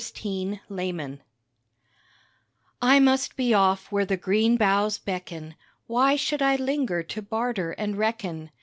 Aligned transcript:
THE 0.01 0.59
CALL 0.59 1.19
I 2.81 2.99
must 2.99 3.35
be 3.35 3.53
off 3.53 3.91
where 3.91 4.03
the 4.03 4.17
green 4.17 4.57
boughs 4.57 4.97
beckon 4.97 5.53
Why 5.85 6.15
should 6.15 6.41
I 6.41 6.55
linger 6.55 7.03
to 7.03 7.21
barter 7.21 7.73
and 7.73 7.95
reckon? 7.95 8.49